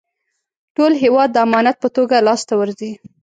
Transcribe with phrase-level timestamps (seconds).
[0.75, 2.91] ټول هېواد د امانت په توګه لاسته ورځي.